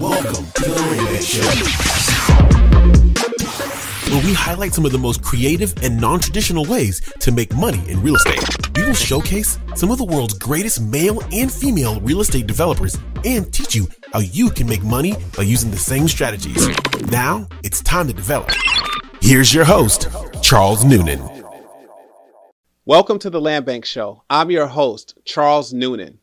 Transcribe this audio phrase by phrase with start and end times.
[0.00, 0.76] Welcome to the
[1.10, 1.42] Bank Show,
[4.10, 8.02] where we highlight some of the most creative and non-traditional ways to make money in
[8.02, 8.42] real estate.
[8.76, 13.52] We will showcase some of the world's greatest male and female real estate developers and
[13.52, 16.68] teach you how you can make money by using the same strategies.
[17.10, 18.50] Now it's time to develop.
[19.20, 20.08] Here's your host,
[20.42, 21.20] Charles Noonan.
[22.84, 24.22] Welcome to the Land Bank Show.
[24.30, 26.18] I'm your host, Charles Noonan.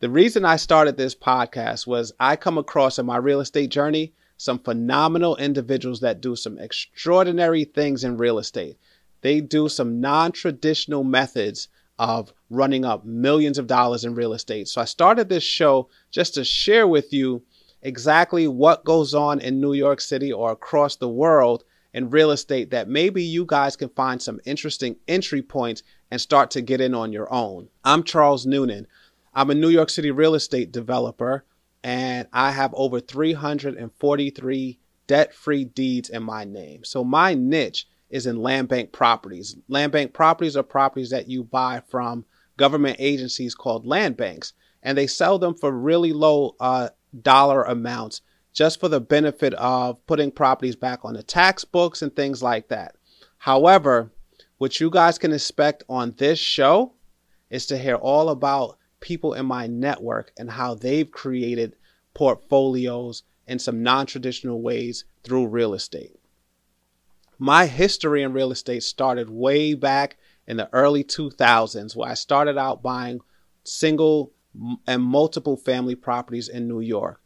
[0.00, 4.12] The reason I started this podcast was I come across in my real estate journey
[4.36, 8.78] some phenomenal individuals that do some extraordinary things in real estate.
[9.22, 11.66] They do some non traditional methods
[11.98, 14.68] of running up millions of dollars in real estate.
[14.68, 17.42] So I started this show just to share with you
[17.82, 22.70] exactly what goes on in New York City or across the world in real estate
[22.70, 26.94] that maybe you guys can find some interesting entry points and start to get in
[26.94, 27.68] on your own.
[27.82, 28.86] I'm Charles Noonan.
[29.38, 31.44] I'm a New York City real estate developer,
[31.84, 36.82] and I have over 343 debt free deeds in my name.
[36.82, 39.56] So my niche is in land bank properties.
[39.68, 42.24] Land bank properties are properties that you buy from
[42.56, 46.88] government agencies called land banks, and they sell them for really low uh,
[47.22, 52.16] dollar amounts just for the benefit of putting properties back on the tax books and
[52.16, 52.96] things like that.
[53.36, 54.10] However,
[54.56, 56.94] what you guys can expect on this show
[57.50, 61.76] is to hear all about people in my network and how they've created
[62.14, 66.18] portfolios in some non traditional ways through real estate.
[67.38, 72.58] My history in real estate started way back in the early 2000s, where I started
[72.58, 73.20] out buying
[73.62, 74.32] single
[74.86, 77.20] and multiple family properties in New York.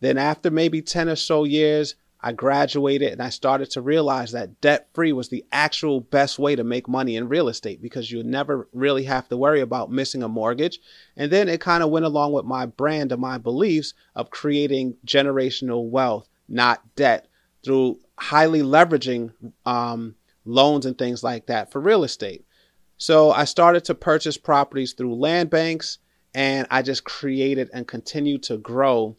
[0.00, 1.94] Then, after maybe 10 or so years,
[2.26, 6.56] I graduated and I started to realize that debt free was the actual best way
[6.56, 10.22] to make money in real estate because you never really have to worry about missing
[10.22, 10.80] a mortgage.
[11.18, 14.96] And then it kind of went along with my brand and my beliefs of creating
[15.06, 17.28] generational wealth, not debt,
[17.62, 19.34] through highly leveraging
[19.66, 20.14] um,
[20.46, 22.46] loans and things like that for real estate.
[22.96, 25.98] So I started to purchase properties through land banks
[26.34, 29.18] and I just created and continued to grow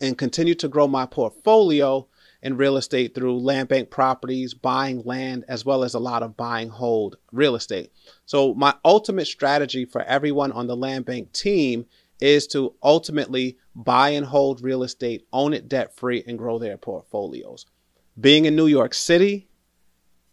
[0.00, 2.06] and continue to grow my portfolio
[2.42, 6.36] in real estate through land bank properties, buying land, as well as a lot of
[6.36, 7.90] buying hold real estate.
[8.24, 11.86] So, my ultimate strategy for everyone on the land bank team
[12.20, 16.76] is to ultimately buy and hold real estate, own it debt free, and grow their
[16.76, 17.66] portfolios.
[18.18, 19.48] Being in New York City,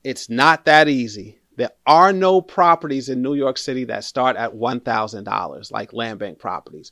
[0.04, 1.40] it's not that easy.
[1.56, 6.40] There are no properties in New York City that start at $1,000 like land bank
[6.40, 6.92] properties.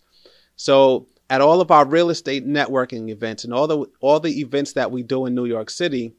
[0.56, 4.74] So, at all of our real estate networking events and all the all the events
[4.74, 6.14] that we do in New York City,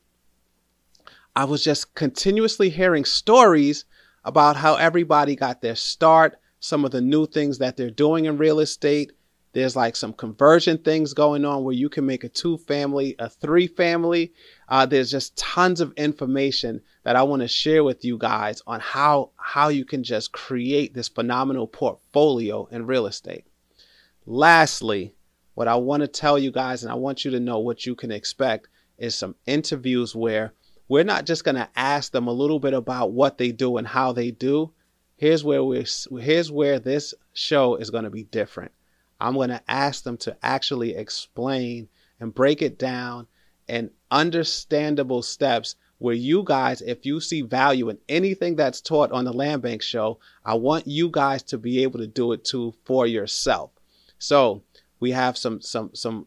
[1.37, 3.84] I was just continuously hearing stories
[4.25, 8.39] about how everybody got their start, some of the new things that they're doing in
[8.39, 9.12] real estate.
[9.53, 13.29] There's like some conversion things going on where you can make a two family, a
[13.29, 14.33] three family.
[14.67, 18.81] Uh, there's just tons of information that I want to share with you guys on
[18.81, 23.44] how how you can just create this phenomenal portfolio in real estate.
[24.27, 25.15] Lastly,
[25.55, 27.97] what I want to tell you guys, and I want you to know what you
[27.97, 30.53] can expect, is some interviews where
[30.88, 33.87] we're not just going to ask them a little bit about what they do and
[33.87, 34.72] how they do.
[35.16, 35.84] Here's where we
[36.21, 38.71] here's where this show is going to be different.
[39.21, 41.88] I'm going to ask them to actually explain
[42.21, 43.27] and break it down
[43.66, 49.25] in understandable steps where you guys, if you see value in anything that's taught on
[49.25, 52.75] the Land Bank show, I want you guys to be able to do it too
[52.84, 53.71] for yourself.
[54.22, 54.62] So
[55.00, 56.27] we have some some some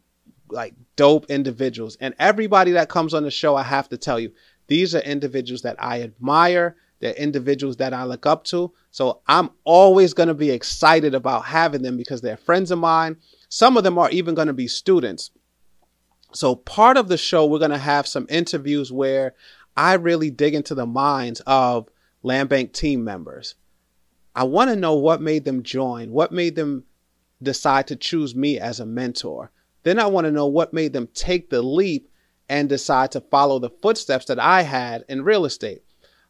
[0.49, 4.33] like dope individuals, and everybody that comes on the show, I have to tell you,
[4.67, 6.75] these are individuals that I admire.
[6.99, 8.73] They're individuals that I look up to.
[8.91, 13.17] So I'm always going to be excited about having them because they're friends of mine.
[13.47, 15.31] Some of them are even going to be students.
[16.33, 19.35] So part of the show, we're going to have some interviews where
[19.77, 21.89] I really dig into the minds of
[22.23, 23.55] land bank team members.
[24.35, 26.83] I want to know what made them join, what made them
[27.45, 29.51] decide to choose me as a mentor.
[29.83, 32.09] Then I want to know what made them take the leap
[32.49, 35.83] and decide to follow the footsteps that I had in real estate.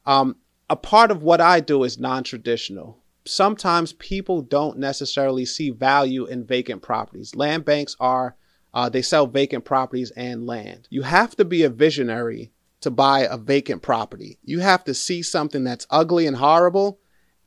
[0.06, 0.36] Um,
[0.70, 3.02] a part of what I do is non traditional.
[3.26, 7.36] Sometimes people don't necessarily see value in vacant properties.
[7.36, 8.36] Land banks are,
[8.74, 10.88] uh, they sell vacant properties and land.
[10.92, 12.52] You have to be a visionary
[12.82, 14.38] to buy a vacant property.
[14.44, 17.00] You have to see something that's ugly and horrible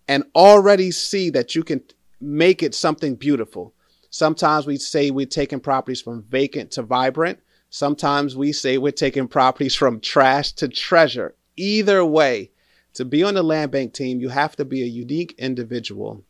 [0.08, 1.82] and already see that you can
[2.20, 3.74] make it something beautiful.
[4.10, 7.40] Sometimes we say we're taking properties from vacant to vibrant.
[7.70, 11.34] Sometimes we say we're taking properties from trash to treasure.
[11.56, 12.50] Either way,
[12.94, 16.24] to be on the land bank team, you have to be a unique individual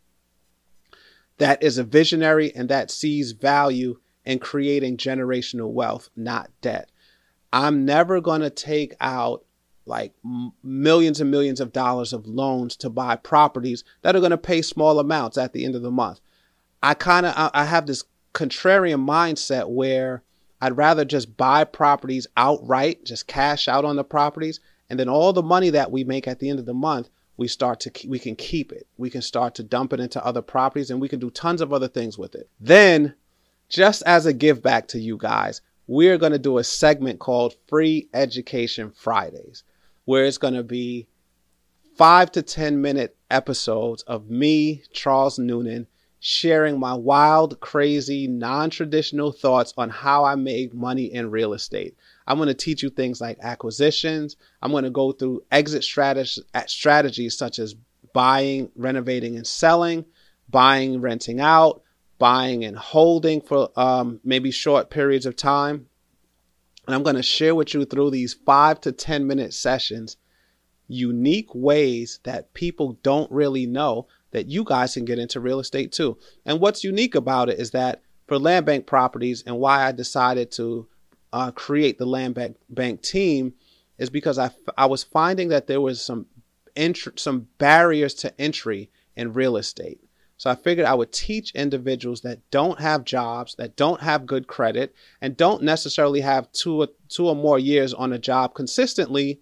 [1.39, 6.91] that is a visionary and that sees value in creating generational wealth, not debt.
[7.53, 9.45] I'm never going to take out
[9.89, 10.13] like
[10.63, 14.63] millions and millions of dollars of loans to buy properties that are going to pay
[14.63, 16.21] small amounts at the end of the month.
[16.83, 18.05] I kind of I, I have this
[18.35, 20.23] contrarian mindset where
[20.61, 25.33] I'd rather just buy properties outright, just cash out on the properties, and then all
[25.33, 28.19] the money that we make at the end of the month, we start to we
[28.19, 28.87] can keep it.
[28.97, 31.73] We can start to dump it into other properties and we can do tons of
[31.73, 32.49] other things with it.
[32.61, 33.15] Then,
[33.69, 37.57] just as a give back to you guys, we're going to do a segment called
[37.69, 39.63] Free Education Fridays,
[40.09, 41.07] where it's going to be
[41.99, 45.87] 5 to 10 minute episodes of me, Charles Noonan,
[46.19, 51.95] sharing my wild, crazy, non traditional thoughts on how I make money in real estate.
[52.27, 54.37] I'm going to teach you things like acquisitions.
[54.63, 57.75] I'm going to go through exit strategies, strategies such as
[58.15, 60.07] buying, renovating, and selling,
[60.49, 61.83] buying, renting out,
[62.19, 65.89] buying and holding for um, maybe short periods of time.
[66.89, 70.17] And I'm going to share with you through these five to 10 minute sessions
[70.89, 75.93] unique ways that people don't really know that you guys can get into real estate
[75.93, 76.17] too.
[76.47, 80.51] And what's unique about it is that for land bank properties and why I decided
[80.53, 80.89] to
[81.31, 83.53] uh, create the land bank, bank team
[83.99, 86.25] is because I, I was finding that there was some
[87.17, 90.01] some barriers to entry in real estate.
[90.39, 94.47] So I figured I would teach individuals that don't have jobs, that don't have good
[94.47, 99.41] credit, and don't necessarily have two or, two or more years on a job consistently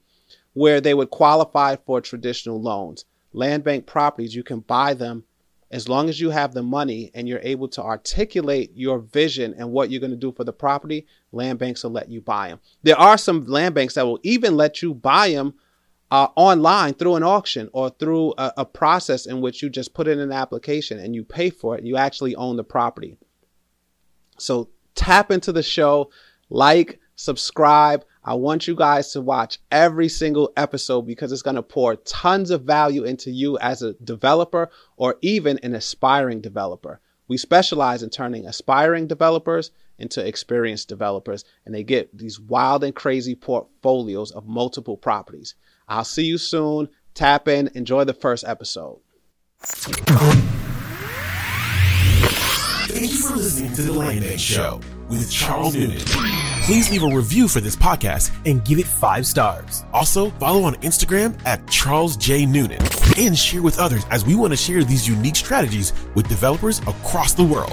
[0.55, 3.05] where they would qualify for traditional loans
[3.37, 5.25] land bank properties, you can buy them
[5.71, 9.71] as long as you have the money and you're able to articulate your vision and
[9.71, 12.61] what you're going to do for the property, land banks will let you buy them.
[12.83, 15.55] There are some land banks that will even let you buy them
[16.11, 20.09] uh, online through an auction or through a, a process in which you just put
[20.09, 21.85] in an application and you pay for it.
[21.85, 23.19] You actually own the property.
[24.39, 26.11] So tap into the show,
[26.49, 28.05] like, subscribe.
[28.23, 32.51] I want you guys to watch every single episode because it's going to pour tons
[32.51, 37.01] of value into you as a developer or even an aspiring developer.
[37.29, 42.95] We specialize in turning aspiring developers into experienced developers, and they get these wild and
[42.95, 45.55] crazy portfolios of multiple properties.
[45.89, 46.89] I'll see you soon.
[47.15, 48.99] Tap in, enjoy the first episode.
[52.97, 55.99] Thank you for listening to The Land Bank Show with Charles Noonan.
[56.65, 59.85] Please leave a review for this podcast and give it five stars.
[59.93, 62.47] Also, follow on Instagram at Charles J.
[62.47, 62.81] Noonan
[63.19, 67.35] and share with others as we want to share these unique strategies with developers across
[67.35, 67.71] the world.